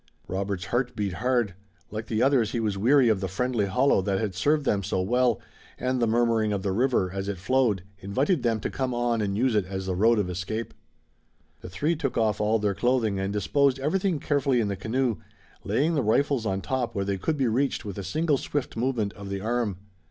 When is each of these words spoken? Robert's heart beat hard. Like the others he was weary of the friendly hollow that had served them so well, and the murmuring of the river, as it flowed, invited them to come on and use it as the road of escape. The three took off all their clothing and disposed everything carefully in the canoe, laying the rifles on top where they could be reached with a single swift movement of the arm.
Robert's 0.27 0.65
heart 0.65 0.95
beat 0.95 1.13
hard. 1.13 1.53
Like 1.91 2.07
the 2.07 2.23
others 2.23 2.53
he 2.53 2.59
was 2.59 2.75
weary 2.75 3.07
of 3.07 3.19
the 3.19 3.27
friendly 3.27 3.67
hollow 3.67 4.01
that 4.01 4.17
had 4.17 4.33
served 4.33 4.65
them 4.65 4.81
so 4.81 4.99
well, 4.99 5.39
and 5.77 6.01
the 6.01 6.07
murmuring 6.07 6.51
of 6.51 6.63
the 6.63 6.71
river, 6.71 7.11
as 7.13 7.27
it 7.27 7.37
flowed, 7.37 7.83
invited 7.99 8.41
them 8.41 8.59
to 8.61 8.71
come 8.71 8.95
on 8.95 9.21
and 9.21 9.37
use 9.37 9.53
it 9.53 9.67
as 9.67 9.85
the 9.85 9.93
road 9.93 10.17
of 10.17 10.27
escape. 10.27 10.73
The 11.59 11.69
three 11.69 11.95
took 11.95 12.17
off 12.17 12.41
all 12.41 12.57
their 12.57 12.73
clothing 12.73 13.19
and 13.19 13.31
disposed 13.31 13.77
everything 13.77 14.17
carefully 14.19 14.59
in 14.59 14.69
the 14.69 14.75
canoe, 14.75 15.17
laying 15.63 15.93
the 15.93 16.01
rifles 16.01 16.47
on 16.47 16.61
top 16.61 16.95
where 16.95 17.05
they 17.05 17.19
could 17.19 17.37
be 17.37 17.45
reached 17.47 17.85
with 17.85 17.99
a 17.99 18.03
single 18.03 18.39
swift 18.39 18.75
movement 18.75 19.13
of 19.13 19.29
the 19.29 19.41
arm. 19.41 19.77